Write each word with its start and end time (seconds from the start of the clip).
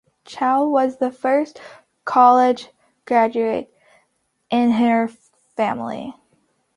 Chow 0.25 0.65
was 0.65 0.97
the 0.97 1.11
first 1.11 1.61
college 2.05 2.69
graduate 3.05 3.71
in 4.49 4.71
her 4.71 5.07
family. 5.55 6.15